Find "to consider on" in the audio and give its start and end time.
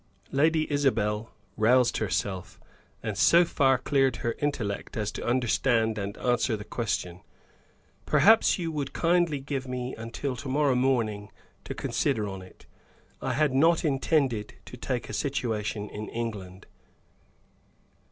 11.65-12.41